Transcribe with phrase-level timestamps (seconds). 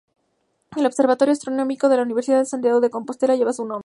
[0.75, 3.79] El Observatorio Astronómico de la Universidad de Santiago de Compostela lleva su nombre.